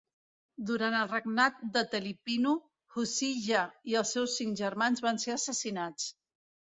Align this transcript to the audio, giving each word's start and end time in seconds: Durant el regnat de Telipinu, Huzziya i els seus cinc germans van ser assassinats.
Durant 0.67 0.95
el 0.99 1.09
regnat 1.09 1.59
de 1.75 1.83
Telipinu, 1.91 2.53
Huzziya 2.95 3.61
i 3.91 3.99
els 4.01 4.15
seus 4.17 4.39
cinc 4.41 4.57
germans 4.63 5.05
van 5.09 5.21
ser 5.25 5.35
assassinats. 5.35 6.09